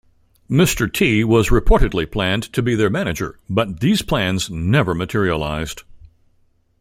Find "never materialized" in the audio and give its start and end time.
4.49-5.83